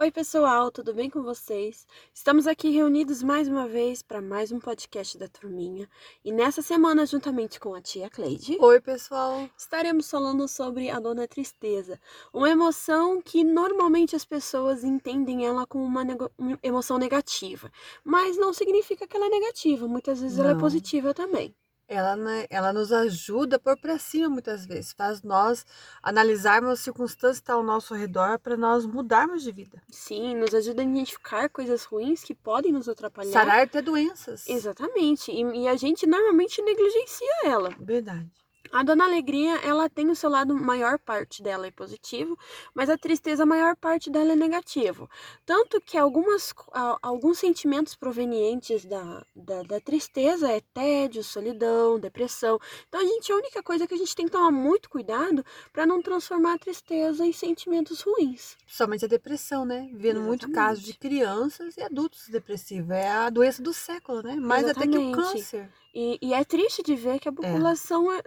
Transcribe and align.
Oi, 0.00 0.12
pessoal, 0.12 0.70
tudo 0.70 0.94
bem 0.94 1.10
com 1.10 1.22
vocês? 1.24 1.84
Estamos 2.14 2.46
aqui 2.46 2.70
reunidos 2.70 3.20
mais 3.20 3.48
uma 3.48 3.66
vez 3.66 4.00
para 4.00 4.22
mais 4.22 4.52
um 4.52 4.60
podcast 4.60 5.18
da 5.18 5.26
Turminha. 5.26 5.88
E 6.24 6.30
nessa 6.30 6.62
semana, 6.62 7.04
juntamente 7.04 7.58
com 7.58 7.74
a 7.74 7.80
tia 7.82 8.08
Cleide, 8.08 8.56
Oi, 8.60 8.80
pessoal. 8.80 9.50
estaremos 9.56 10.08
falando 10.08 10.46
sobre 10.46 10.88
a 10.88 11.00
dona 11.00 11.26
tristeza. 11.26 11.98
Uma 12.32 12.48
emoção 12.48 13.20
que 13.20 13.42
normalmente 13.42 14.14
as 14.14 14.24
pessoas 14.24 14.84
entendem 14.84 15.44
ela 15.44 15.66
como 15.66 15.84
uma 15.84 16.04
nego- 16.04 16.30
uma 16.38 16.56
emoção 16.62 16.96
negativa. 16.96 17.68
Mas 18.04 18.36
não 18.36 18.52
significa 18.52 19.04
que 19.04 19.16
ela 19.16 19.26
é 19.26 19.30
negativa, 19.30 19.88
muitas 19.88 20.20
vezes 20.20 20.38
ela 20.38 20.50
é 20.50 20.54
Não. 20.54 20.60
positiva 20.60 21.12
também. 21.12 21.52
Ela, 21.88 22.14
né, 22.16 22.46
ela 22.50 22.70
nos 22.70 22.92
ajuda 22.92 23.56
a 23.56 23.58
pôr 23.58 23.74
pra 23.78 23.98
cima 23.98 24.28
muitas 24.28 24.66
vezes, 24.66 24.92
faz 24.92 25.22
nós 25.22 25.64
analisarmos 26.02 26.72
as 26.72 26.80
circunstâncias 26.80 27.38
que 27.38 27.44
estão 27.44 27.58
ao 27.58 27.64
nosso 27.64 27.94
redor 27.94 28.38
para 28.38 28.58
nós 28.58 28.84
mudarmos 28.84 29.42
de 29.42 29.50
vida. 29.50 29.82
Sim, 29.88 30.36
nos 30.36 30.54
ajuda 30.54 30.82
a 30.82 30.84
identificar 30.84 31.48
coisas 31.48 31.84
ruins 31.84 32.22
que 32.22 32.34
podem 32.34 32.72
nos 32.72 32.90
atrapalhar. 32.90 33.32
Sarar 33.32 33.62
até 33.62 33.80
doenças. 33.80 34.46
Exatamente. 34.46 35.32
E, 35.32 35.40
e 35.62 35.66
a 35.66 35.76
gente 35.76 36.06
normalmente 36.06 36.60
negligencia 36.60 37.34
ela. 37.44 37.70
Verdade. 37.80 38.30
A 38.70 38.82
Dona 38.82 39.04
Alegria, 39.04 39.56
ela 39.64 39.88
tem 39.88 40.10
o 40.10 40.14
seu 40.14 40.28
lado, 40.28 40.54
maior 40.54 40.98
parte 40.98 41.42
dela 41.42 41.66
é 41.66 41.70
positivo, 41.70 42.38
mas 42.74 42.90
a 42.90 42.98
tristeza, 42.98 43.46
maior 43.46 43.74
parte 43.76 44.10
dela 44.10 44.32
é 44.32 44.36
negativo. 44.36 45.08
Tanto 45.46 45.80
que 45.80 45.96
algumas, 45.96 46.52
alguns 47.00 47.38
sentimentos 47.38 47.94
provenientes 47.94 48.84
da, 48.84 49.24
da, 49.34 49.62
da 49.62 49.80
tristeza 49.80 50.50
é 50.50 50.60
tédio, 50.74 51.24
solidão, 51.24 51.98
depressão. 51.98 52.58
Então, 52.88 53.00
a 53.00 53.04
gente, 53.04 53.32
a 53.32 53.36
única 53.36 53.62
coisa 53.62 53.86
que 53.86 53.94
a 53.94 53.98
gente 53.98 54.14
tem 54.14 54.26
que 54.26 54.32
tomar 54.32 54.50
muito 54.50 54.90
cuidado 54.90 55.44
para 55.72 55.86
não 55.86 56.02
transformar 56.02 56.54
a 56.54 56.58
tristeza 56.58 57.24
em 57.24 57.32
sentimentos 57.32 58.02
ruins. 58.02 58.56
Principalmente 58.64 59.04
a 59.04 59.08
depressão, 59.08 59.64
né? 59.64 59.88
Vendo 59.94 60.20
muito 60.20 60.50
caso 60.50 60.80
de 60.80 60.90
Exatamente. 60.90 60.98
crianças 60.98 61.76
e 61.76 61.82
adultos 61.82 62.28
depressivos. 62.28 62.90
É 62.90 63.08
a 63.08 63.30
doença 63.30 63.62
do 63.62 63.72
século, 63.72 64.22
né? 64.22 64.36
Mais 64.36 64.68
até 64.68 64.86
que 64.86 64.98
o 64.98 65.00
Exatamente. 65.00 65.14
câncer. 65.14 65.70
E, 65.94 66.18
e 66.20 66.34
é 66.34 66.44
triste 66.44 66.82
de 66.82 66.94
ver 66.94 67.18
que 67.18 67.28
a 67.28 67.32
população 67.32 68.12
é, 68.12 68.22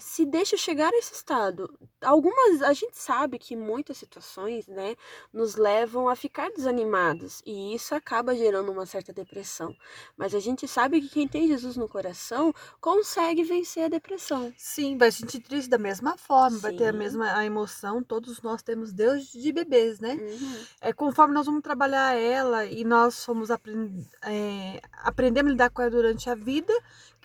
se 0.00 0.24
deixa 0.24 0.56
chegar 0.56 0.92
a 0.92 0.96
esse 0.96 1.14
estado. 1.14 1.72
Algumas, 2.02 2.62
a 2.62 2.72
gente 2.72 2.96
sabe 2.96 3.38
que 3.38 3.54
muitas 3.54 3.98
situações, 3.98 4.66
né, 4.66 4.96
nos 5.32 5.56
levam 5.56 6.08
a 6.08 6.16
ficar 6.16 6.50
desanimados 6.50 7.42
e 7.44 7.74
isso 7.74 7.94
acaba 7.94 8.34
gerando 8.34 8.72
uma 8.72 8.86
certa 8.86 9.12
depressão. 9.12 9.74
Mas 10.16 10.34
a 10.34 10.40
gente 10.40 10.66
sabe 10.66 11.00
que 11.00 11.08
quem 11.08 11.28
tem 11.28 11.46
Jesus 11.48 11.76
no 11.76 11.88
coração 11.88 12.54
consegue 12.80 13.42
vencer 13.44 13.84
a 13.84 13.88
depressão. 13.88 14.52
Sim, 14.56 14.96
vai 14.96 15.12
sentir 15.12 15.40
triste 15.40 15.68
da 15.68 15.78
mesma 15.78 16.16
forma, 16.16 16.58
vai 16.58 16.72
ter 16.74 16.88
a 16.88 16.92
Sim. 16.92 16.98
mesma 16.98 17.36
a 17.36 17.44
emoção. 17.44 18.02
Todos 18.02 18.40
nós 18.42 18.62
temos 18.62 18.92
Deus 18.92 19.30
de 19.30 19.52
bebês, 19.52 20.00
né? 20.00 20.14
Uhum. 20.14 20.64
É 20.80 20.92
conforme 20.92 21.34
nós 21.34 21.46
vamos 21.46 21.62
trabalhar 21.62 22.14
ela 22.14 22.64
e 22.64 22.84
nós 22.84 23.24
fomos 23.24 23.50
aprend... 23.50 24.06
é, 24.22 24.80
aprendendo 24.92 25.48
a 25.48 25.52
lidar 25.52 25.70
com 25.70 25.82
ela 25.82 25.90
durante 25.90 26.28
a 26.30 26.34
vida, 26.34 26.72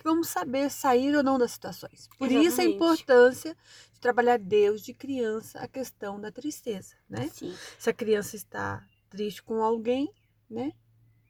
vamos 0.06 0.28
saber 0.28 0.70
sair 0.70 1.14
ou 1.14 1.22
não 1.22 1.38
das 1.38 1.52
situações. 1.52 2.08
Por 2.18 2.30
isso 2.30 2.60
a 2.60 2.64
Exatamente. 2.64 2.74
importância 2.76 3.56
de 3.92 4.00
trabalhar 4.00 4.38
Deus 4.38 4.80
de 4.80 4.94
criança 4.94 5.58
a 5.58 5.68
questão 5.68 6.20
da 6.20 6.30
tristeza, 6.30 6.94
né? 7.08 7.28
Sim. 7.32 7.54
Se 7.78 7.90
a 7.90 7.92
criança 7.92 8.36
está 8.36 8.86
triste 9.10 9.42
com 9.42 9.62
alguém, 9.62 10.10
né? 10.48 10.72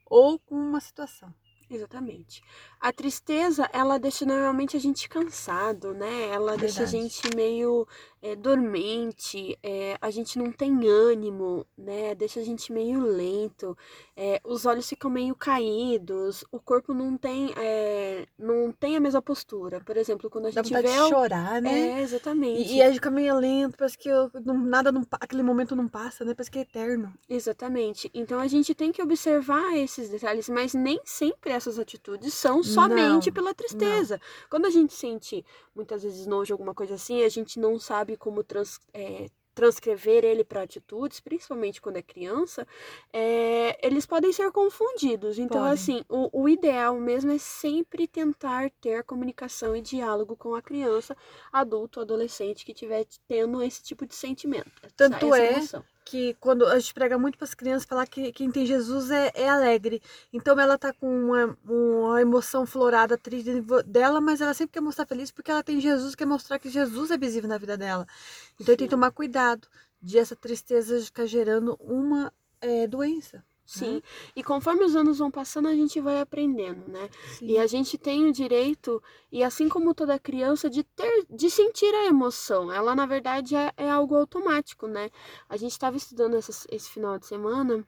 Ou 0.05 0.39
com 0.39 0.55
uma 0.55 0.79
situação. 0.79 1.33
Exatamente. 1.69 2.41
A 2.79 2.93
tristeza, 2.93 3.69
ela 3.73 3.97
deixa 3.97 4.25
normalmente 4.25 4.77
a 4.77 4.79
gente 4.79 5.09
cansado, 5.09 5.93
né? 5.93 6.29
Ela 6.29 6.55
deixa 6.55 6.83
a 6.83 6.85
Verdade. 6.85 7.09
gente 7.09 7.35
meio 7.35 7.85
é, 8.21 8.35
dormente, 8.35 9.57
é, 9.61 9.97
a 9.99 10.09
gente 10.09 10.39
não 10.39 10.49
tem 10.49 10.87
ânimo, 10.87 11.65
né? 11.77 12.15
Deixa 12.15 12.39
a 12.39 12.43
gente 12.43 12.71
meio 12.71 13.01
lento, 13.01 13.77
é, 14.15 14.39
os 14.45 14.65
olhos 14.65 14.87
ficam 14.87 15.11
meio 15.11 15.35
caídos, 15.35 16.45
o 16.51 16.59
corpo 16.59 16.93
não 16.93 17.17
tem, 17.17 17.53
é, 17.57 18.25
não 18.67 18.71
tem 18.73 18.95
a 18.95 18.99
mesma 18.99 19.21
postura. 19.21 19.81
Por 19.81 19.97
exemplo, 19.97 20.29
quando 20.29 20.45
a 20.47 20.51
Dá 20.51 20.61
gente 20.61 20.73
vontade 20.73 20.87
vê. 20.93 21.01
de 21.03 21.09
chorar, 21.09 21.61
né? 21.61 21.99
É, 21.99 22.01
exatamente. 22.01 22.71
E, 22.73 22.77
e 22.77 22.81
aí 22.81 22.93
fica 22.93 23.09
meio 23.09 23.37
lento, 23.39 23.77
parece 23.77 23.97
que 23.97 24.09
eu- 24.09 24.29
não- 24.45 24.57
nada 24.57 24.91
não, 24.91 25.05
aquele 25.13 25.41
momento 25.43 25.75
não 25.75 25.87
passa, 25.87 26.23
né? 26.25 26.33
Parece 26.33 26.51
que 26.51 26.59
é 26.59 26.61
eterno. 26.61 27.13
Exatamente. 27.29 28.09
Então 28.13 28.39
a 28.39 28.47
gente 28.47 28.75
tem 28.75 28.91
que 28.91 29.01
observar 29.01 29.75
esses 29.77 30.09
detalhes, 30.09 30.49
mas 30.49 30.73
nem 30.73 30.99
sempre 31.05 31.51
essas 31.51 31.79
atitudes 31.79 32.33
são 32.33 32.61
somente 32.63 33.27
Não, 33.27 33.33
pela 33.33 33.53
tristeza. 33.53 34.19
Quando 34.49 34.65
a 34.65 34.69
gente 34.69 34.93
sente 34.93 35.45
muitas 35.75 36.03
vezes 36.03 36.25
nojo, 36.27 36.53
alguma 36.53 36.73
coisa 36.73 36.95
assim, 36.95 37.23
a 37.23 37.29
gente 37.29 37.59
não 37.59 37.79
sabe 37.79 38.17
como 38.17 38.43
trans- 38.43 38.79
é, 38.93 39.27
transcrever 39.57 40.23
ele 40.23 40.43
para 40.43 40.61
atitudes, 40.61 41.19
principalmente 41.19 41.81
quando 41.81 41.97
é 41.97 42.01
criança, 42.03 42.65
é, 43.11 43.75
eles 43.85 44.05
podem 44.05 44.31
ser 44.31 44.51
confundidos. 44.51 45.39
Então, 45.39 45.63
assim, 45.73 46.03
o, 46.07 46.43
o 46.43 46.47
ideal 46.47 46.95
mesmo 46.99 47.31
é 47.31 47.39
sempre 47.39 48.07
tentar 48.07 48.69
ter 48.79 49.03
comunicação 49.03 49.75
e 49.75 49.81
diálogo 49.81 50.35
com 50.37 50.53
a 50.53 50.61
criança, 50.61 51.17
adulto, 51.51 51.99
adolescente 51.99 52.63
que 52.63 52.71
estiver 52.71 53.05
tendo 53.27 53.61
esse 53.63 53.81
tipo 53.83 54.05
de 54.05 54.13
sentimento. 54.13 54.69
essa- 54.83 54.93
Tanto 54.95 55.25
essa 55.33 55.37
é 55.41 55.53
emoção. 55.53 55.83
Que 56.09 56.33
quando 56.39 56.65
a 56.65 56.79
gente 56.79 56.93
prega 56.93 57.17
muito 57.17 57.37
para 57.37 57.45
as 57.45 57.53
crianças 57.53 57.85
falar 57.85 58.07
que 58.07 58.31
quem 58.31 58.49
tem 58.49 58.65
Jesus 58.65 59.11
é, 59.11 59.29
é 59.35 59.49
alegre. 59.49 60.01
Então 60.31 60.57
ela 60.57 60.77
tá 60.77 60.93
com 60.93 61.07
uma, 61.07 61.57
uma 61.65 62.21
emoção 62.21 62.65
florada, 62.65 63.17
triste 63.17 63.61
dela, 63.85 64.21
mas 64.21 64.39
ela 64.39 64.53
sempre 64.53 64.73
quer 64.73 64.81
mostrar 64.81 65.05
feliz 65.05 65.31
porque 65.31 65.51
ela 65.51 65.63
tem 65.63 65.81
Jesus, 65.81 66.15
quer 66.15 66.25
mostrar 66.25 66.59
que 66.59 66.69
Jesus 66.69 67.11
é 67.11 67.17
visível 67.17 67.49
na 67.49 67.57
vida 67.57 67.77
dela. 67.77 68.07
Então 68.55 68.75
tem 68.75 68.87
que 68.87 68.91
tomar 68.91 69.11
cuidado 69.11 69.67
de 70.01 70.17
essa 70.17 70.35
tristeza 70.35 71.01
ficar 71.01 71.25
gerando 71.25 71.77
uma 71.81 72.31
é, 72.61 72.87
doença. 72.87 73.43
Sim, 73.67 74.01
e 74.35 74.41
conforme 74.43 74.85
os 74.85 74.95
anos 74.95 75.19
vão 75.19 75.29
passando, 75.29 75.67
a 75.67 75.75
gente 75.75 75.99
vai 75.99 76.21
aprendendo, 76.21 76.87
né? 76.87 77.09
Sim. 77.37 77.47
E 77.47 77.57
a 77.59 77.67
gente 77.67 77.97
tem 77.97 78.25
o 78.25 78.31
direito, 78.31 79.03
e 79.31 79.43
assim 79.43 79.67
como 79.67 79.93
toda 79.93 80.17
criança, 80.17 80.69
de 80.69 80.83
ter, 80.83 81.25
de 81.29 81.49
sentir 81.51 81.93
a 81.93 82.05
emoção. 82.05 82.71
Ela, 82.71 82.95
na 82.95 83.05
verdade, 83.05 83.55
é, 83.55 83.71
é 83.75 83.89
algo 83.89 84.15
automático, 84.15 84.87
né? 84.87 85.09
A 85.49 85.57
gente 85.57 85.71
estava 85.73 85.97
estudando 85.97 86.35
essas- 86.35 86.65
esse 86.71 86.89
final 86.89 87.19
de 87.19 87.25
semana 87.27 87.85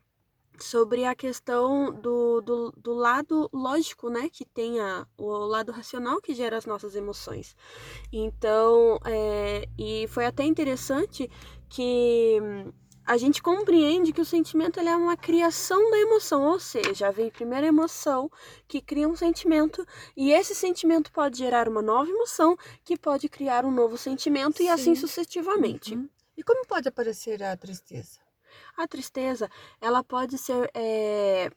sobre 0.60 1.06
a 1.06 1.16
questão 1.16 1.94
do, 1.94 2.42
do, 2.42 2.72
do 2.76 2.94
lado 2.94 3.50
lógico, 3.54 4.10
né? 4.10 4.30
Que 4.30 4.44
tem 4.46 4.80
a, 4.82 5.08
o 5.18 5.28
lado 5.48 5.72
racional 5.72 6.22
que 6.22 6.34
gera 6.34 6.58
as 6.58 6.66
nossas 6.66 6.96
emoções. 6.96 7.56
Então, 8.12 9.00
é, 9.06 9.68
e 9.78 10.08
foi 10.10 10.26
até 10.26 10.44
interessante 10.44 11.30
que 11.70 12.40
a 13.10 13.18
gente 13.18 13.42
compreende 13.42 14.14
que 14.14 14.22
o 14.22 14.26
sentimento 14.26 14.80
é 14.80 14.96
uma 14.96 15.18
criação 15.18 15.90
da 15.90 15.98
emoção, 15.98 16.44
ou 16.44 16.60
seja, 16.60 17.12
vem 17.12 17.32
primeiro 17.32 17.66
a 17.66 17.70
emoção 17.70 18.30
que 18.68 18.80
cria 18.80 19.10
um 19.10 19.16
sentimento 19.16 19.84
e 20.16 20.32
esse 20.32 20.54
sentimento 20.54 21.12
pode 21.12 21.40
gerar 21.40 21.68
uma 21.68 21.82
nova 21.82 22.08
emoção 22.08 22.56
que 22.86 22.96
pode 22.96 23.28
criar 23.28 23.66
um 23.66 23.72
novo 23.72 23.98
sentimento 23.98 24.62
e 24.62 24.70
assim 24.70 24.94
Sim. 24.94 25.02
sucessivamente. 25.02 25.96
Uhum. 25.96 26.08
E 26.38 26.44
como 26.44 26.64
pode 26.68 26.88
aparecer 26.88 27.42
a 27.42 27.58
tristeza? 27.58 28.20
A 28.78 28.88
tristeza, 28.88 29.50
ela 29.82 30.04
pode 30.04 30.38
ser 30.38 30.70
é, 30.76 31.50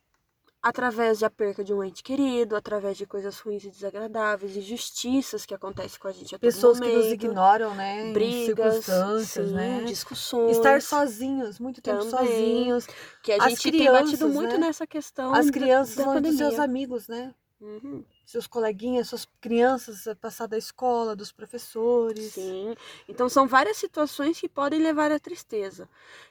através 0.63 1.19
da 1.19 1.29
perca 1.29 1.65
de 1.65 1.75
um 1.75 1.83
ente 1.83 2.03
querido, 2.03 2.55
através 2.55 2.97
de 2.97 3.05
coisas 3.05 3.39
ruins 3.41 3.65
e 3.65 3.71
desagradáveis, 3.71 4.57
injustiças 4.57 5.45
que 5.45 5.53
acontecem 5.53 5.99
com 5.99 6.07
a 6.09 6.13
gente 6.13 6.35
a 6.35 6.39
Pessoas 6.39 6.79
que 6.79 6.87
nos 6.87 6.95
momento, 6.97 7.13
ignoram, 7.15 7.75
né? 7.75 8.13
brigas, 8.13 8.77
circunstâncias, 8.85 9.49
sim, 9.49 9.55
né? 9.55 9.85
discussões. 9.85 10.57
Estar 10.57 10.81
sozinhos, 10.81 11.59
muito 11.59 11.83
tempo 11.83 12.05
Também. 12.05 12.29
sozinhos. 12.29 12.87
Que 13.23 13.33
a 13.33 13.49
gente 13.49 13.71
tem 13.73 13.91
batido 13.91 14.07
crianças, 14.19 14.33
muito 14.35 14.53
né? 14.53 14.67
nessa 14.67 14.87
questão 14.87 15.35
As 15.35 15.47
da- 15.47 15.53
crianças 15.53 15.97
da 15.97 16.05
vão 16.05 16.21
dos 16.21 16.37
seus 16.37 16.59
amigos, 16.59 17.09
né? 17.09 17.35
Uhum, 17.61 18.05
Seus 18.33 18.47
coleguinhas, 18.47 19.11
suas 19.11 19.29
crianças, 19.43 20.07
a 20.07 20.17
passar 20.17 20.47
da 20.47 20.57
escola, 20.57 21.15
dos 21.15 21.31
professores. 21.31 22.33
sim. 22.33 22.75
Então 23.07 23.29
são 23.29 23.47
várias 23.47 23.77
situações 23.77 24.41
que 24.41 24.49
podem 24.49 24.81
levar 24.81 25.13
à 25.13 25.21
tristeza. 25.21 25.87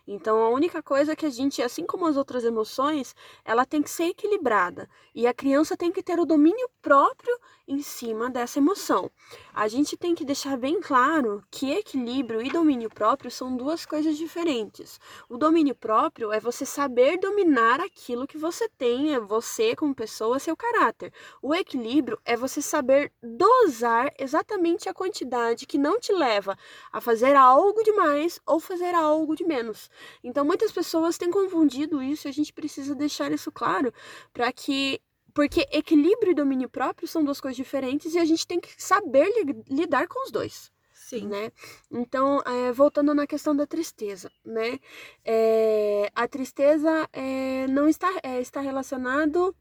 Então 0.08 0.42
a 0.42 0.50
única 0.50 0.82
coisa 0.82 1.12
é 1.12 1.16
que 1.16 1.28
a 1.28 1.30
gente, 1.30 1.62
assim 1.62 1.86
como 1.86 2.08
as 2.08 2.18
outras 2.18 2.44
emoções, 2.44 3.16
ela 3.46 3.68
tem 3.68 3.84
que 3.84 3.90
ser 3.92 4.06
equilibrada. 4.06 4.90
E 5.14 5.28
a 5.28 5.34
criança 5.34 5.78
tem 5.78 5.92
que 5.92 6.02
ter 6.02 6.20
o 6.20 6.26
domínio 6.26 6.68
próprio 6.82 7.38
em 7.68 7.84
cima 7.84 8.32
dessa 8.32 8.58
emoção. 8.58 9.12
A 9.54 9.68
gente 9.68 9.96
tem 9.96 10.16
que 10.16 10.26
deixar 10.26 10.58
bem 10.58 10.82
claro 10.82 11.44
que 11.52 11.72
equilíbrio 11.72 12.42
e 12.42 12.50
domínio 12.50 12.90
próprio 12.90 13.30
são 13.30 13.56
duas 13.56 13.86
coisas 13.86 14.18
diferentes. 14.18 15.00
O 15.30 15.38
domínio 15.38 15.76
próprio 15.76 16.34
é 16.34 16.40
você 16.40 16.66
saber 16.66 17.20
dominar 17.20 17.80
aquilo 17.80 18.28
que 18.28 18.40
você 18.40 18.68
tem, 18.68 19.14
é 19.14 19.20
você 19.20 19.76
como 19.76 19.94
pessoa, 19.94 20.40
seu 20.40 20.58
caráter. 20.58 21.14
O 21.42 21.54
equilíbrio 21.54 21.91
é 22.26 22.36
você 22.38 22.62
saber 22.62 23.12
dosar 23.22 24.14
exatamente 24.18 24.88
a 24.88 24.94
quantidade 24.94 25.66
que 25.66 25.78
não 25.78 26.00
te 26.00 26.12
leva 26.12 26.58
a 26.92 27.02
fazer 27.02 27.36
algo 27.36 27.84
demais 27.84 28.40
ou 28.46 28.60
fazer 28.60 28.94
algo 28.96 29.36
de 29.36 29.44
menos. 29.44 29.90
Então 30.24 30.46
muitas 30.46 30.72
pessoas 30.72 31.18
têm 31.18 31.32
confundido 31.32 32.02
isso 32.02 32.28
e 32.28 32.30
a 32.30 32.34
gente 32.34 32.54
precisa 32.54 32.96
deixar 32.96 33.32
isso 33.32 33.52
claro 33.52 33.94
para 34.34 34.52
que 34.52 35.02
porque 35.34 35.66
equilíbrio 35.72 36.32
e 36.32 36.36
domínio 36.36 36.70
próprio 36.70 37.08
são 37.08 37.24
duas 37.24 37.40
coisas 37.40 37.56
diferentes 37.56 38.14
e 38.14 38.20
a 38.20 38.26
gente 38.26 38.46
tem 38.46 38.60
que 38.60 38.70
saber 38.78 39.26
li- 39.44 39.64
lidar 39.70 40.08
com 40.08 40.24
os 40.26 40.32
dois. 40.32 40.72
Sim. 40.94 41.28
né? 41.28 41.52
Então, 41.92 42.42
é, 42.46 42.72
voltando 42.72 43.14
na 43.14 43.28
questão 43.28 43.54
da 43.54 43.68
tristeza, 43.68 44.32
né? 44.46 44.80
É, 45.26 46.10
a 46.16 46.26
tristeza 46.26 47.06
é, 47.12 47.68
não 47.68 47.90
está, 47.90 48.10
é, 48.24 48.40
está 48.40 48.62
relacionado 48.62 49.54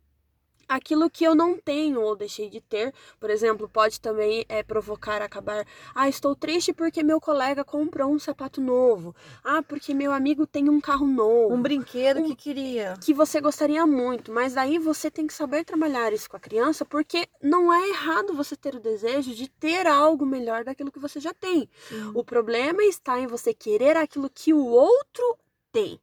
aquilo 0.70 1.11
que 1.11 1.25
eu 1.25 1.34
não 1.34 1.58
tenho 1.58 2.00
ou 2.00 2.14
deixei 2.14 2.49
de 2.49 2.61
ter. 2.61 2.94
Por 3.19 3.28
exemplo, 3.28 3.69
pode 3.69 4.00
também 4.00 4.44
é, 4.49 4.62
provocar 4.62 5.20
acabar. 5.20 5.67
Ah, 5.94 6.08
estou 6.08 6.34
triste 6.37 6.72
porque 6.72 7.02
meu 7.02 7.20
colega 7.20 7.64
comprou 7.64 8.11
um 8.12 8.19
sapato 8.19 8.61
novo. 8.61 9.14
Ah, 9.43 9.62
porque 9.62 9.93
meu 9.93 10.12
amigo 10.12 10.46
tem 10.46 10.69
um 10.70 10.81
carro 10.81 11.06
novo. 11.06 11.52
Um 11.55 11.61
brinquedo 11.61 12.20
Um- 12.20 12.28
que 12.28 12.37
queria. 12.37 12.94
Que 13.05 13.12
você 13.12 13.40
gostaria 13.40 13.84
muito, 13.84 14.32
mas 14.32 14.56
aí 14.56 14.78
você 14.78 15.11
tem 15.11 15.26
que 15.26 15.34
saber 15.34 15.64
trabalhar 15.64 16.12
isso 16.12 16.31
com 16.31 16.37
a 16.37 16.40
criança, 16.40 16.84
porque 16.84 17.26
não 17.43 17.73
é 17.73 17.88
errado 17.88 18.32
você 18.34 18.55
ter 18.55 18.75
o 18.76 18.81
desejo 18.81 19.34
de 19.34 19.49
ter 19.49 19.87
algo 19.88 20.25
melhor 20.25 20.62
daquilo 20.64 20.93
que 20.93 20.99
você 21.00 21.19
já 21.19 21.34
tem. 21.34 21.69
Sim. 21.88 22.12
O 22.14 22.23
problema 22.23 22.82
está 22.84 23.19
em 23.19 23.26
você 23.26 23.52
querer 23.52 23.96
aquilo 23.96 24.31
que 24.31 24.55
o 24.55 24.64
outro 24.66 25.37
tem. 25.73 26.00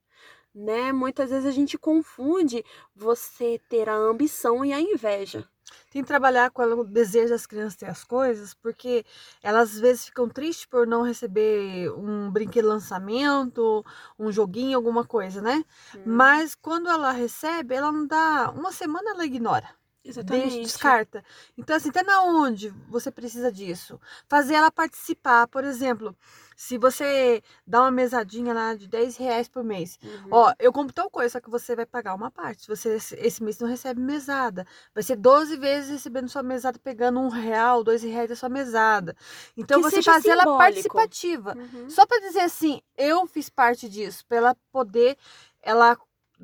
Né? 0.58 0.92
Muitas 0.92 1.30
vezes 1.30 1.46
a 1.46 1.52
gente 1.52 1.78
confunde 1.78 2.66
você 2.96 3.62
ter 3.70 3.88
a 3.88 3.96
ambição 3.96 4.66
e 4.66 4.74
a 4.74 4.82
inveja. 4.82 5.48
Tem 5.92 6.02
que 6.02 6.08
trabalhar 6.08 6.50
com 6.50 6.64
o 6.64 6.84
desejo 6.84 7.30
das 7.30 7.46
crianças 7.46 7.76
ter 7.76 7.86
as 7.86 8.04
coisas, 8.04 8.56
porque 8.56 9.06
elas 9.44 9.74
às 9.74 9.80
vezes 9.80 10.06
ficam 10.06 10.28
tristes 10.28 10.66
por 10.66 10.88
não 10.88 11.04
receber 11.04 11.92
um 11.92 12.32
brinquedo 12.32 12.68
lançamento, 12.68 13.86
um 14.18 14.32
joguinho, 14.32 14.78
alguma 14.78 15.06
coisa, 15.06 15.42
né? 15.42 15.64
Hum. 15.96 16.02
Mas 16.06 16.56
quando 16.56 16.90
ela 16.90 17.12
recebe, 17.12 17.76
ela 17.76 17.92
não 17.92 18.08
dá. 18.08 18.52
Uma 18.56 18.72
semana 18.72 19.12
ela 19.12 19.26
ignora. 19.26 19.77
Deixa, 20.24 20.58
descarta. 20.62 21.24
Então, 21.58 21.76
assim, 21.76 21.90
até 21.90 22.04
na 22.04 22.24
onde 22.24 22.70
você 22.90 23.12
precisa 23.12 23.52
disso? 23.52 24.00
Fazer 24.28 24.54
ela 24.56 24.72
participar. 24.72 25.48
Por 25.48 25.64
exemplo, 25.64 26.16
se 26.56 26.78
você 26.78 27.44
dá 27.66 27.82
uma 27.82 27.92
mesadinha 27.92 28.54
lá 28.54 28.74
de 28.74 28.88
10 28.88 29.16
reais 29.18 29.48
por 29.48 29.64
mês. 29.64 30.00
Uhum. 30.04 30.28
Ó, 30.32 30.54
eu 30.58 30.74
compro 30.74 30.94
tal 30.94 31.10
coisa, 31.10 31.34
só 31.34 31.40
que 31.40 31.50
você 31.50 31.76
vai 31.76 31.86
pagar 31.86 32.16
uma 32.16 32.32
parte. 32.32 32.68
Você 32.68 32.96
esse- 32.96 33.44
mês 33.44 33.60
não 33.60 33.68
recebe 33.68 34.02
mesada, 34.02 34.66
vai 34.94 35.04
ser 35.04 35.16
12 35.16 35.56
vezes 35.56 35.92
recebendo 35.92 36.28
sua 36.30 36.42
mesada, 36.44 36.80
pegando 36.80 37.20
um 37.20 37.30
real, 37.30 37.84
dois 37.84 38.02
reais 38.02 38.30
da 38.30 38.36
sua 38.36 38.50
mesada. 38.50 39.16
Então, 39.56 39.82
Que 39.82 39.90
você 39.90 40.02
fazer 40.02 40.30
ela 40.30 40.44
participativa. 40.58 41.56
Uhum. 41.56 41.90
Só 41.90 42.06
para 42.06 42.20
dizer 42.22 42.42
assim, 42.42 42.82
eu 42.98 43.28
fiz 43.28 43.50
parte 43.50 43.88
disso, 43.88 44.26
para 44.28 44.38
ela 44.38 44.58
poder, 44.72 45.16
ela 45.62 45.98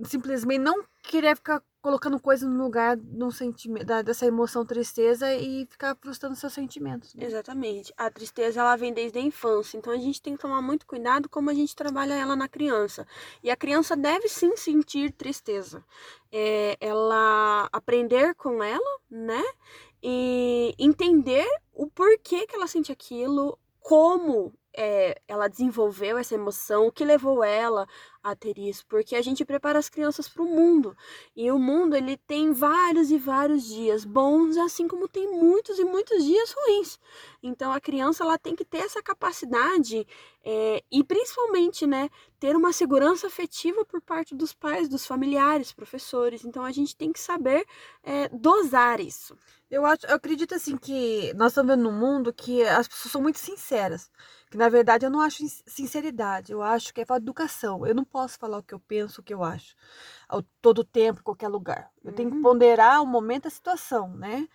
simplesmente 0.06 0.60
não 0.60 0.84
querer 1.04 1.36
ficar 1.36 1.62
colocando 1.84 2.18
coisa 2.18 2.48
no 2.48 2.64
lugar 2.64 2.96
de 2.96 3.22
um 3.22 3.30
sentimento, 3.30 3.86
dessa 3.86 4.26
emoção, 4.26 4.66
tristeza 4.66 5.36
e 5.36 5.68
ficar 5.70 5.94
frustrando 5.98 6.34
seus 6.34 6.54
sentimentos. 6.54 7.14
né? 7.14 7.26
Exatamente. 7.26 7.94
A 7.98 8.10
tristeza 8.10 8.62
ela 8.62 8.78
vem 8.78 8.94
desde 8.94 9.20
a 9.20 9.22
infância, 9.22 9.78
então 9.78 9.92
a 9.92 9.98
gente 9.98 10.22
tem 10.22 10.34
que 10.34 10.42
tomar 10.42 10.62
muito 10.62 10.88
cuidado 10.88 11.28
como 11.28 11.50
a 11.50 11.54
gente 11.54 11.76
trabalha 11.76 12.14
ela 12.14 12.38
na 12.38 12.48
criança. 12.48 13.06
E 13.44 13.52
a 13.52 13.58
criança 13.58 13.98
deve 13.98 14.30
sim 14.30 14.56
sentir 14.56 15.12
tristeza. 15.12 15.84
É, 16.32 16.78
ela 16.80 17.68
aprender 17.70 18.34
com 18.36 18.64
ela, 18.64 19.00
né? 19.12 19.44
E 20.02 20.74
entender 20.80 21.46
o 21.74 21.88
porquê 21.88 22.48
que 22.48 22.56
ela 22.56 22.68
sente 22.68 22.94
aquilo, 22.94 23.60
como 23.82 24.54
é, 24.74 25.22
ela 25.28 25.50
desenvolveu 25.50 26.18
essa 26.18 26.34
emoção, 26.34 26.88
o 26.88 26.92
que 26.92 27.04
levou 27.04 27.44
ela 27.44 27.86
a 28.24 28.36
ter 28.36 28.58
isso, 28.58 28.86
porque 28.88 29.16
a 29.16 29.22
gente 29.22 29.44
prepara 29.44 29.78
as 29.78 29.90
crianças 29.90 30.30
para 30.30 30.42
o 30.42 30.48
mundo. 30.48 30.96
E 31.36 31.52
o 31.52 31.60
mundo 31.60 31.96
ele 31.96 32.16
tem 32.18 32.54
vários 32.54 33.12
e 33.12 33.18
vários 33.18 33.66
dias 33.66 34.06
bons, 34.06 34.56
assim 34.58 34.88
como 34.88 35.08
tem 35.08 35.28
muitos 35.28 35.78
e 35.78 35.84
muitos 35.84 36.24
dias 36.24 36.54
ruins. 36.54 36.98
Então 37.42 37.74
a 37.74 37.82
criança 37.82 38.24
ela 38.24 38.38
tem 38.38 38.56
que 38.56 38.64
ter 38.64 38.78
essa 38.80 39.04
capacidade 39.04 40.08
é, 40.44 40.84
e 40.92 41.04
principalmente, 41.04 41.86
né, 41.86 42.10
ter 42.40 42.56
uma 42.56 42.74
segurança 42.74 43.28
afetiva 43.28 43.86
por 43.86 44.02
parte 44.02 44.36
dos 44.36 44.54
pais, 44.54 44.88
dos 44.90 45.06
familiares, 45.06 45.74
professores. 45.74 46.44
Então 46.46 46.64
a 46.64 46.72
gente 46.72 46.96
tem 46.96 47.12
que 47.12 47.20
saber 47.20 47.66
é, 48.04 48.30
dosar 48.30 49.00
isso. 49.00 49.38
Eu, 49.70 49.86
acho, 49.86 50.06
eu 50.06 50.16
acredito 50.16 50.54
assim 50.54 50.78
que 50.78 51.34
nós 51.36 51.52
estamos 51.52 51.74
vendo 51.74 51.84
num 51.84 51.98
mundo 51.98 52.34
que 52.34 52.62
as 52.64 52.88
pessoas 52.88 53.12
são 53.12 53.22
muito 53.22 53.40
sinceras. 53.40 54.10
Que 54.52 54.58
na 54.58 54.70
verdade 54.70 55.06
eu 55.06 55.10
não 55.10 55.20
acho 55.22 55.38
sin- 55.38 55.64
sinceridade, 55.66 56.52
eu 56.52 56.62
acho 56.62 56.94
que 56.94 57.02
é 57.02 57.06
falta 57.06 57.22
de 57.22 57.26
educação. 57.26 57.86
Eu 57.88 57.96
não 57.96 58.06
posso 58.14 58.38
falar 58.40 58.60
o 58.60 58.64
que 58.64 58.74
eu 58.76 58.80
penso, 58.80 59.22
o 59.22 59.24
que 59.24 59.34
eu 59.34 59.44
acho, 59.44 59.76
ao 60.30 60.44
todo 60.62 60.84
tempo, 60.84 61.20
em 61.20 61.24
qualquer 61.24 61.50
lugar. 61.50 61.90
Eu 62.04 62.14
tenho 62.14 62.30
que 62.30 62.36
Uhum. 62.38 62.44
ponderar 62.44 63.02
o 63.02 63.08
momento, 63.08 63.48
a 63.48 63.52
situação, 63.52 64.10
né? 64.16 64.48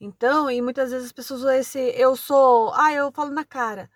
Então, 0.00 0.50
e 0.50 0.60
muitas 0.62 0.90
vezes 0.90 1.06
as 1.06 1.12
pessoas 1.12 1.40
usam 1.40 1.54
esse 1.54 1.78
eu 1.96 2.14
sou, 2.16 2.72
ah, 2.74 2.92
eu 2.92 3.10
falo 3.12 3.30
na 3.30 3.44
cara. 3.44 3.90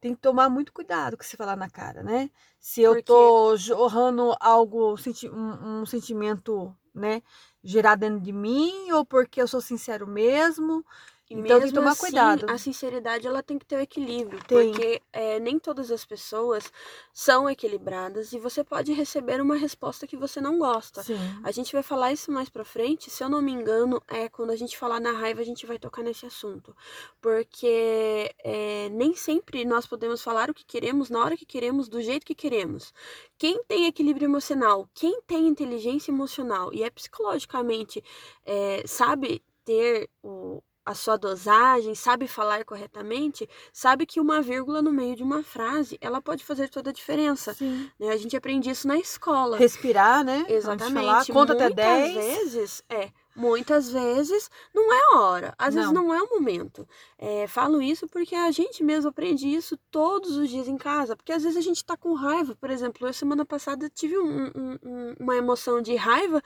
Tem 0.00 0.14
que 0.14 0.20
tomar 0.20 0.48
muito 0.50 0.72
cuidado 0.72 1.16
com 1.16 1.24
se 1.24 1.36
falar 1.36 1.56
na 1.56 1.70
cara, 1.70 2.02
né? 2.02 2.30
Se 2.58 2.82
eu 2.82 2.92
Porque- 2.96 3.04
tô 3.04 3.56
jorrando 3.56 4.34
algo, 4.40 4.94
um, 5.32 5.80
um 5.82 5.86
sentimento, 5.86 6.74
né, 6.94 7.22
gerado 7.64 8.00
dentro 8.00 8.20
de 8.20 8.32
mim, 8.32 8.92
ou 8.92 9.04
porque 9.06 9.40
eu 9.42 9.48
sou 9.48 9.60
sincero 9.60 10.06
mesmo. 10.06 10.84
E 11.30 11.34
Então 11.34 11.60
tem 11.60 11.68
que 11.68 11.74
tomar 11.74 11.92
assim, 11.92 12.00
cuidado. 12.00 12.46
A 12.50 12.58
sinceridade 12.58 13.24
ela 13.24 13.40
tem 13.40 13.56
que 13.56 13.64
ter 13.64 13.76
o 13.76 13.80
equilíbrio, 13.80 14.42
Tem. 14.48 14.72
porque 14.72 15.00
é, 15.12 15.38
nem 15.38 15.60
todas 15.60 15.92
as 15.92 16.04
pessoas 16.04 16.72
são 17.14 17.48
equilibradas 17.48 18.32
e 18.32 18.38
você 18.38 18.64
pode 18.64 18.92
receber 18.92 19.40
uma 19.40 19.54
resposta 19.54 20.08
que 20.08 20.16
você 20.16 20.40
não 20.40 20.58
gosta. 20.58 21.04
Sim. 21.04 21.16
A 21.44 21.52
gente 21.52 21.72
vai 21.72 21.84
falar 21.84 22.12
isso 22.12 22.32
mais 22.32 22.48
pra 22.48 22.64
frente, 22.64 23.10
se 23.10 23.22
eu 23.22 23.28
não 23.28 23.40
me 23.40 23.52
engano, 23.52 24.02
é 24.08 24.28
quando 24.28 24.50
a 24.50 24.56
gente 24.56 24.76
falar 24.76 24.98
na 24.98 25.12
raiva, 25.12 25.40
a 25.40 25.44
gente 25.44 25.64
vai 25.66 25.78
tocar 25.78 26.02
nesse 26.02 26.26
assunto. 26.26 26.74
Porque 27.20 28.34
é, 28.42 28.88
nem 28.88 29.14
sempre 29.14 29.64
nós 29.64 29.86
podemos 29.86 30.20
falar 30.24 30.50
o 30.50 30.54
que 30.54 30.64
queremos 30.64 31.10
na 31.10 31.22
hora 31.22 31.36
que 31.36 31.46
queremos, 31.46 31.88
do 31.88 32.02
jeito 32.02 32.26
que 32.26 32.34
queremos. 32.34 32.92
Quem 33.38 33.62
tem 33.62 33.86
equilíbrio 33.86 34.26
emocional, 34.26 34.88
quem 34.92 35.22
tem 35.22 35.46
inteligência 35.46 36.10
emocional 36.10 36.74
e 36.74 36.82
é 36.82 36.90
psicologicamente, 36.90 38.02
é, 38.44 38.82
sabe 38.84 39.44
ter 39.64 40.10
o, 40.22 40.60
a 40.84 40.94
sua 40.94 41.16
dosagem, 41.16 41.94
sabe 41.94 42.26
falar 42.26 42.64
corretamente, 42.64 43.48
sabe 43.72 44.06
que 44.06 44.20
uma 44.20 44.40
vírgula 44.40 44.80
no 44.82 44.92
meio 44.92 45.14
de 45.14 45.22
uma 45.22 45.42
frase, 45.42 45.98
ela 46.00 46.20
pode 46.20 46.44
fazer 46.44 46.68
toda 46.68 46.90
a 46.90 46.92
diferença. 46.92 47.56
Né? 47.98 48.08
A 48.08 48.16
gente 48.16 48.36
aprende 48.36 48.70
isso 48.70 48.88
na 48.88 48.98
escola. 48.98 49.56
Respirar, 49.56 50.24
né? 50.24 50.44
Exatamente. 50.48 50.94
falar, 50.94 51.26
conta 51.26 51.52
até 51.52 51.64
muitas 51.66 51.84
10. 51.84 52.14
vezes, 52.14 52.84
é, 52.88 53.10
muitas 53.40 53.90
vezes 53.90 54.50
não 54.74 54.92
é 54.92 55.00
a 55.14 55.18
hora, 55.20 55.54
às 55.58 55.74
vezes 55.74 55.90
Não. 55.90 56.04
não 56.04 56.14
é 56.14 56.22
o 56.22 56.28
momento. 56.28 56.86
É, 57.18 57.46
falo 57.46 57.80
isso 57.80 58.06
porque 58.06 58.34
a 58.34 58.50
gente 58.50 58.84
mesmo 58.84 59.08
aprende 59.08 59.48
isso 59.48 59.78
todos 59.90 60.36
os 60.36 60.48
dias 60.50 60.68
em 60.68 60.76
casa, 60.76 61.16
porque 61.16 61.32
às 61.32 61.42
vezes 61.42 61.56
a 61.56 61.60
gente 61.62 61.82
tá 61.84 61.96
com 61.96 62.12
raiva, 62.12 62.54
por 62.54 62.68
exemplo, 62.70 63.06
eu 63.08 63.12
semana 63.14 63.44
passada 63.44 63.88
tive 63.88 64.18
um- 64.18 64.46
um- 64.54 64.78
um- 64.84 65.14
uma 65.18 65.36
emoção 65.36 65.80
de 65.80 65.96
raiva 65.96 66.42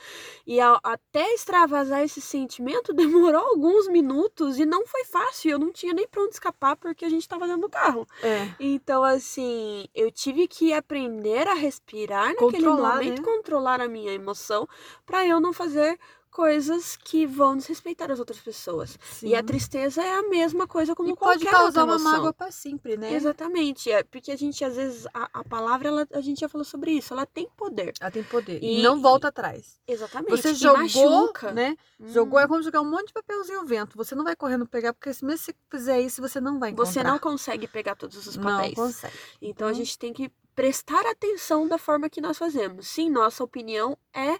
e 0.46 0.60
até 0.60 1.32
extravasar 1.34 2.02
esse 2.02 2.20
sentimento 2.20 2.92
demorou 3.34 3.42
alguns 3.42 3.88
minutos 3.88 4.58
e 4.58 4.64
não 4.64 4.86
foi 4.86 5.04
fácil, 5.04 5.50
eu 5.50 5.58
não 5.58 5.72
tinha 5.72 5.92
nem 5.92 6.06
pra 6.06 6.22
onde 6.22 6.34
escapar 6.34 6.76
porque 6.76 7.04
a 7.04 7.08
gente 7.10 7.28
tava 7.28 7.46
dentro 7.46 7.62
do 7.62 7.68
carro. 7.68 8.06
É. 8.22 8.48
Então, 8.60 9.02
assim, 9.02 9.86
eu 9.94 10.10
tive 10.12 10.46
que 10.46 10.72
aprender 10.72 11.48
a 11.48 11.54
respirar 11.54 12.28
naquele 12.28 12.52
Controlar, 12.52 12.94
momento, 12.96 13.18
né? 13.22 13.24
controlar 13.24 13.80
a 13.80 13.88
minha 13.88 14.12
emoção, 14.12 14.68
pra 15.04 15.26
eu 15.26 15.40
não 15.40 15.52
fazer 15.52 15.98
coisas 16.34 16.96
que 16.96 17.24
vão 17.26 17.56
desrespeitar 17.56 18.10
as 18.10 18.18
outras 18.18 18.40
pessoas. 18.40 18.98
E 19.22 19.36
a 19.36 19.38
Sim. 19.38 19.44
tristeza 19.46 20.02
é 20.02 20.14
a 20.18 20.28
mesma 20.28 20.66
coisa 20.66 20.92
como 20.92 21.08
E 21.10 21.14
pode 21.16 21.44
qualquer 21.44 21.50
causar 21.56 21.66
outra 21.66 21.84
uma 21.84 21.94
emoção. 21.94 22.12
mágoa 22.12 22.32
para 22.32 22.50
sempre, 22.50 22.96
né? 22.96 23.14
Exatamente, 23.14 23.88
é 23.90 24.02
porque 24.02 24.32
a 24.32 24.36
gente 24.36 24.64
às 24.64 24.74
vezes 24.74 25.06
a, 25.14 25.28
a 25.32 25.44
palavra 25.44 25.86
ela, 25.88 26.08
a 26.12 26.20
gente 26.20 26.40
já 26.40 26.48
falou 26.48 26.64
sobre 26.64 26.90
isso, 26.90 27.14
ela 27.14 27.24
tem 27.24 27.48
poder. 27.56 27.92
Ela 28.00 28.10
tem 28.10 28.24
poder. 28.24 28.58
E, 28.62 28.80
E- 28.80 28.82
não 28.82 29.00
volta 29.00 29.28
atrás. 29.28 29.78
Exatamente. 29.86 30.30
Você 30.30 30.50
e 30.50 30.54
jogou, 30.54 30.82
machuca. 30.82 31.52
né? 31.52 31.76
Hum. 32.00 32.08
Jogou 32.08 32.40
é 32.40 32.48
como 32.48 32.60
jogar 32.62 32.80
um 32.80 32.90
monte 32.90 33.06
de 33.08 33.12
papelzinho 33.12 33.60
ao 33.60 33.64
vento. 33.66 33.96
Você 33.96 34.16
não 34.16 34.24
vai 34.24 34.34
correndo 34.34 34.66
pegar, 34.66 34.92
porque 34.92 35.14
se 35.14 35.24
mesmo 35.24 35.38
se 35.46 35.54
fizer 35.70 36.00
isso, 36.00 36.20
você 36.20 36.40
não 36.40 36.58
vai 36.58 36.70
encontrar. 36.70 36.92
Você 36.92 37.02
não 37.04 37.18
consegue 37.20 37.68
pegar 37.68 37.94
todos 37.94 38.26
os 38.26 38.36
Não 38.36 38.42
papéis. 38.44 38.74
consegue. 38.74 39.14
Então 39.40 39.68
a 39.68 39.70
Então- 39.70 39.74
gente 39.84 39.96
tem 39.96 40.12
que 40.12 40.32
prestar 40.54 41.04
atenção 41.06 41.66
da 41.66 41.78
forma 41.78 42.08
que 42.08 42.20
nós 42.20 42.38
fazemos. 42.38 42.86
Sim, 42.88 43.10
nossa 43.10 43.42
opinião 43.42 43.98
é, 44.12 44.38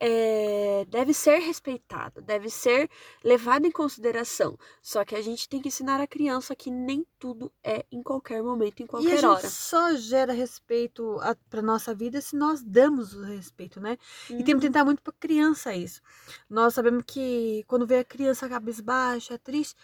é, 0.00 0.84
deve 0.88 1.12
ser 1.12 1.38
respeitada, 1.38 2.20
deve 2.20 2.48
ser 2.48 2.88
levada 3.24 3.66
em 3.66 3.70
consideração. 3.70 4.56
Só 4.80 5.04
que 5.04 5.14
a 5.14 5.22
gente 5.22 5.48
tem 5.48 5.60
que 5.60 5.68
ensinar 5.68 6.00
a 6.00 6.06
criança 6.06 6.54
que 6.54 6.70
nem 6.70 7.04
tudo 7.18 7.52
é 7.62 7.84
em 7.90 8.02
qualquer 8.02 8.42
momento, 8.42 8.80
em 8.80 8.84
E 8.84 8.86
a 8.86 8.88
qualquer 8.88 9.16
gente 9.16 9.26
hora. 9.26 9.48
só 9.48 9.94
gera 9.96 10.32
respeito 10.32 11.18
a, 11.20 11.34
pra 11.50 11.60
nossa 11.62 11.94
vida 11.94 12.20
se 12.20 12.36
nós 12.36 12.62
damos 12.62 13.14
o 13.14 13.22
respeito, 13.22 13.80
né? 13.80 13.98
E 14.30 14.44
tem 14.44 14.54
que 14.54 14.60
tentar 14.60 14.84
muito 14.84 15.02
pra 15.02 15.12
criança 15.18 15.74
isso. 15.74 16.00
Nós 16.48 16.74
sabemos 16.74 17.02
que 17.06 17.64
quando 17.66 17.86
vê 17.86 17.98
a 17.98 18.04
criança 18.04 18.48
cabisbaixa, 18.48 19.38
triste, 19.38 19.74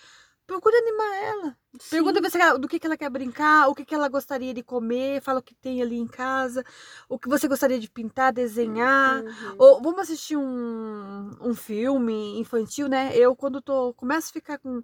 procura 0.47 0.77
animar 0.79 1.15
ela. 1.23 1.57
Pergunta 1.91 2.23
Sim. 2.23 2.31
se 2.31 2.39
ela- 2.41 2.59
do 2.59 2.69
que, 2.69 2.79
que 2.79 2.87
ela 2.87 2.97
quer 2.97 3.11
brincar, 3.11 3.69
o 3.69 3.75
que, 3.75 3.85
que 3.85 3.95
ela 3.95 4.09
gostaria 4.09 4.55
de 4.55 4.63
comer, 4.63 5.21
fala 5.21 5.41
o 5.41 5.43
que 5.43 5.55
tem 5.55 5.83
ali 5.83 5.97
em 5.97 6.07
casa, 6.07 6.65
o 7.09 7.19
que 7.19 7.29
você 7.29 7.49
gostaria 7.49 7.79
de 7.81 7.91
pintar, 7.91 8.33
desenhar. 8.33 9.23
Uhum. 9.23 9.55
Ou 9.59 9.83
vamos 9.83 10.01
assistir 10.01 10.37
um, 10.37 11.37
um 11.41 11.55
filme 11.55 12.39
infantil, 12.39 12.89
né? 12.89 13.17
Eu, 13.17 13.35
quando 13.35 13.61
tô, 13.61 13.93
começo 13.95 14.29
a 14.31 14.33
ficar 14.33 14.59
com, 14.59 14.83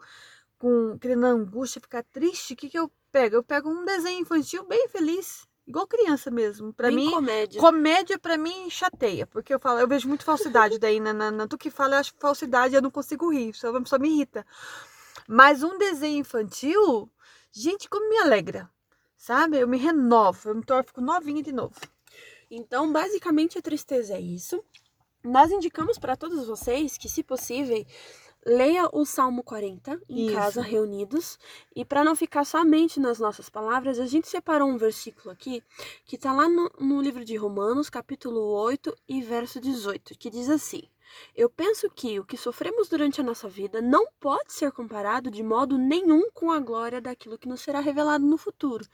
com 0.59 0.99
querendo 0.99 1.25
angústia, 1.27 1.81
ficar 1.81 2.03
triste, 2.05 2.55
o 2.55 2.57
que, 2.57 2.69
que 2.69 2.79
eu 2.79 2.91
pega? 3.13 3.37
Eu 3.37 3.43
pego 3.43 3.69
um 3.69 3.85
desenho 3.85 4.21
infantil 4.21 4.65
bem 4.65 4.89
feliz, 4.89 5.47
igual 5.67 5.87
criança 5.87 6.31
mesmo. 6.31 6.73
Para 6.73 6.91
mim, 6.91 7.11
comédia. 7.11 7.61
comédia 7.61 8.19
para 8.19 8.37
mim 8.37 8.69
chateia, 8.71 9.27
porque 9.27 9.55
eu 9.55 9.61
falo, 9.61 9.79
eu 9.79 9.89
vejo 9.89 10.09
muito 10.09 10.25
falsidade 10.25 10.79
daí 10.79 10.99
na, 10.99 11.13
na, 11.13 11.31
na 11.31 11.47
tu 11.47 11.57
que 11.57 11.71
fala, 11.71 11.97
eu 11.97 12.01
acho 12.01 12.15
falsidade, 12.19 12.75
eu 12.75 12.83
não 12.83 12.91
consigo 12.91 13.31
rir, 13.31 13.55
só, 13.55 13.73
só 13.85 13.99
me 13.99 14.09
irrita. 14.09 14.45
Mas 15.33 15.63
um 15.63 15.79
desenho 15.79 16.19
infantil, 16.19 17.09
gente, 17.53 17.89
como 17.89 18.11
me 18.11 18.19
alegra, 18.19 18.69
sabe? 19.17 19.61
Eu 19.61 19.69
me 19.69 19.79
renovo, 19.79 20.49
eu 20.49 20.57
me 20.57 20.65
torno, 20.65 20.83
fico 20.83 21.01
novinha 21.01 21.41
de 21.41 21.53
novo. 21.53 21.77
Então, 22.51 22.91
basicamente, 22.91 23.57
a 23.57 23.63
tristeza 23.63 24.15
é 24.15 24.21
isso. 24.21 24.61
Nós 25.23 25.53
indicamos 25.53 26.01
para 26.01 26.17
todos 26.17 26.49
vocês 26.49 26.99
que, 26.99 27.09
se 27.09 27.23
possível, 27.23 27.87
leia 28.45 28.89
o 28.93 29.05
Salmo 29.05 29.45
40 29.45 30.01
em 30.09 30.27
Isso. 30.27 30.35
casa, 30.35 30.63
reunidos. 30.63 31.39
E 31.77 31.85
para 31.85 32.03
não 32.03 32.17
ficar 32.17 32.45
somente 32.45 32.99
nas 32.99 33.21
nossas 33.21 33.49
palavras, 33.49 34.01
a 34.01 34.07
gente 34.07 34.29
separou 34.29 34.69
um 34.69 34.77
versículo 34.77 35.31
aqui 35.31 35.63
que 36.05 36.17
está 36.17 36.33
lá 36.33 36.49
no, 36.49 36.69
no 36.81 37.01
livro 37.01 37.25
de 37.25 37.37
Romanos, 37.37 37.89
capítulo 37.89 38.41
8 38.41 38.97
e 39.09 39.23
verso 39.23 39.61
18, 39.61 40.19
que 40.19 40.29
diz 40.29 40.51
assim. 40.51 40.83
Eu 41.35 41.49
penso 41.49 41.91
que 41.91 42.19
o 42.19 42.25
que 42.25 42.37
sofremos 42.37 42.89
durante 42.89 43.21
a 43.21 43.25
nossa 43.25 43.49
vida 43.49 43.81
não 43.81 44.07
pode 44.19 44.53
ser 44.53 44.73
comparado 44.73 45.31
de 45.31 45.43
modo 45.43 45.79
nenhum 45.79 46.31
com 46.33 46.51
a 46.51 46.59
glória 46.59 47.01
daquilo 47.01 47.39
que 47.39 47.49
nos 47.49 47.61
será 47.61 47.81
revelado 47.81 48.25
no 48.25 48.37
futuro. 48.37 48.87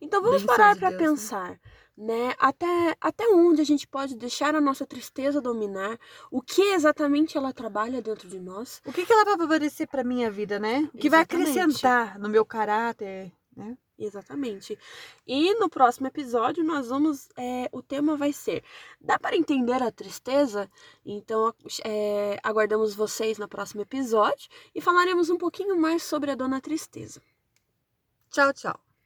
Então 0.00 0.22
vamos 0.22 0.42
Bênção 0.42 0.56
parar 0.56 0.74
de 0.74 0.80
para 0.80 0.90
né? 0.90 0.96
pensar, 0.96 1.60
né? 1.96 2.34
Até, 2.38 2.96
até 3.00 3.26
onde 3.28 3.60
a 3.60 3.64
gente 3.64 3.86
pode 3.86 4.16
deixar 4.16 4.54
a 4.54 4.60
nossa 4.60 4.86
tristeza 4.86 5.40
dominar, 5.40 5.98
o 6.30 6.40
que 6.42 6.62
exatamente 6.62 7.36
ela 7.36 7.52
trabalha 7.52 8.02
dentro 8.02 8.28
de 8.28 8.40
nós. 8.40 8.80
O 8.84 8.92
que, 8.92 9.04
que 9.04 9.12
ela 9.12 9.24
vai 9.24 9.36
favorecer 9.36 9.88
para 9.88 10.04
minha 10.04 10.30
vida, 10.30 10.58
né? 10.58 10.88
O 10.94 10.98
que 10.98 11.10
vai 11.10 11.20
Exatamente. 11.20 11.58
acrescentar 11.58 12.18
no 12.18 12.28
meu 12.28 12.44
caráter, 12.44 13.32
né? 13.56 13.76
Exatamente. 13.98 14.78
E 15.26 15.54
no 15.54 15.68
próximo 15.68 16.06
episódio 16.06 16.64
nós 16.64 16.88
vamos. 16.88 17.28
é, 17.36 17.68
o 17.72 17.82
tema 17.82 18.16
vai 18.16 18.32
ser 18.32 18.64
Dá 19.00 19.18
para 19.18 19.36
entender 19.36 19.82
a 19.82 19.92
tristeza? 19.92 20.68
Então 21.04 21.54
é, 21.84 22.38
aguardamos 22.42 22.94
vocês 22.94 23.38
no 23.38 23.48
próximo 23.48 23.82
episódio 23.82 24.48
e 24.74 24.80
falaremos 24.80 25.30
um 25.30 25.36
pouquinho 25.36 25.76
mais 25.76 26.02
sobre 26.02 26.30
a 26.30 26.34
Dona 26.34 26.60
Tristeza. 26.60 27.22
Tchau, 28.30 28.52
tchau. 28.52 28.91